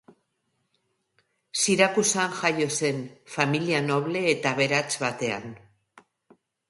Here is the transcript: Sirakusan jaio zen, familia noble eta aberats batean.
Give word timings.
Sirakusan 1.63 2.33
jaio 2.39 2.69
zen, 2.79 3.03
familia 3.35 3.83
noble 3.91 4.25
eta 4.33 4.55
aberats 4.57 4.91
batean. 5.05 5.47